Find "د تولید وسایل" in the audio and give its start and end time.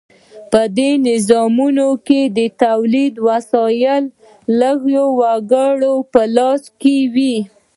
2.37-4.03